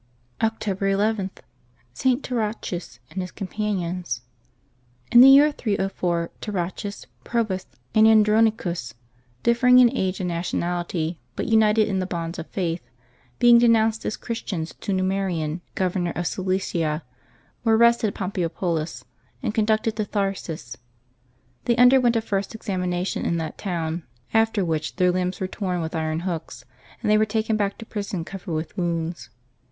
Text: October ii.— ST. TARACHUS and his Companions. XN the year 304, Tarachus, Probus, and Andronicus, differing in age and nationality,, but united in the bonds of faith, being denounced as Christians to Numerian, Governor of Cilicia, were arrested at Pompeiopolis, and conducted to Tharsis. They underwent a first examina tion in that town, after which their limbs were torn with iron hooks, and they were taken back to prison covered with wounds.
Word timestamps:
October 0.41 0.87
ii.— 0.87 1.29
ST. 1.93 2.23
TARACHUS 2.23 2.97
and 3.11 3.21
his 3.21 3.29
Companions. 3.29 4.21
XN 5.11 5.21
the 5.21 5.29
year 5.29 5.51
304, 5.51 6.31
Tarachus, 6.41 7.05
Probus, 7.23 7.67
and 7.93 8.07
Andronicus, 8.07 8.95
differing 9.43 9.77
in 9.77 9.95
age 9.95 10.19
and 10.19 10.27
nationality,, 10.29 11.19
but 11.35 11.45
united 11.45 11.87
in 11.87 11.99
the 11.99 12.07
bonds 12.07 12.39
of 12.39 12.47
faith, 12.47 12.81
being 13.37 13.59
denounced 13.59 14.03
as 14.03 14.17
Christians 14.17 14.73
to 14.81 14.91
Numerian, 14.91 15.61
Governor 15.75 16.13
of 16.15 16.25
Cilicia, 16.25 17.03
were 17.63 17.77
arrested 17.77 18.07
at 18.07 18.15
Pompeiopolis, 18.15 19.03
and 19.43 19.53
conducted 19.53 19.97
to 19.97 20.05
Tharsis. 20.05 20.77
They 21.65 21.75
underwent 21.77 22.15
a 22.15 22.21
first 22.21 22.57
examina 22.57 23.05
tion 23.05 23.23
in 23.23 23.37
that 23.37 23.59
town, 23.59 24.01
after 24.33 24.65
which 24.65 24.95
their 24.95 25.11
limbs 25.11 25.39
were 25.39 25.45
torn 25.45 25.79
with 25.79 25.93
iron 25.95 26.21
hooks, 26.21 26.65
and 27.03 27.11
they 27.11 27.19
were 27.19 27.23
taken 27.25 27.55
back 27.55 27.77
to 27.77 27.85
prison 27.85 28.25
covered 28.25 28.53
with 28.55 28.75
wounds. 28.75 29.29